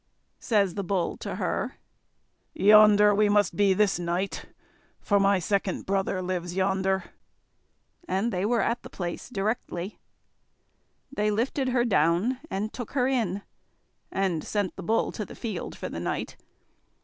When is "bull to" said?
0.83-1.35, 14.81-15.23